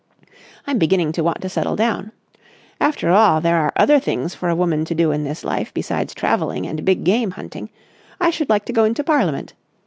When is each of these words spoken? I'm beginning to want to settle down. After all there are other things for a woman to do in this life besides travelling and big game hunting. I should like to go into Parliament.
I'm 0.65 0.79
beginning 0.79 1.11
to 1.11 1.23
want 1.23 1.41
to 1.41 1.47
settle 1.47 1.75
down. 1.75 2.11
After 2.79 3.11
all 3.11 3.39
there 3.39 3.57
are 3.57 3.71
other 3.75 3.99
things 3.99 4.33
for 4.33 4.49
a 4.49 4.55
woman 4.55 4.83
to 4.85 4.95
do 4.95 5.11
in 5.11 5.25
this 5.25 5.43
life 5.45 5.71
besides 5.75 6.15
travelling 6.15 6.65
and 6.65 6.83
big 6.83 7.03
game 7.03 7.29
hunting. 7.29 7.69
I 8.19 8.31
should 8.31 8.49
like 8.49 8.65
to 8.65 8.73
go 8.73 8.83
into 8.83 9.03
Parliament. 9.03 9.53